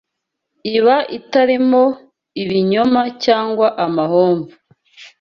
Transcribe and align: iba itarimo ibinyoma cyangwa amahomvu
iba 0.77 0.97
itarimo 1.17 1.83
ibinyoma 2.41 3.01
cyangwa 3.23 3.67
amahomvu 3.85 4.53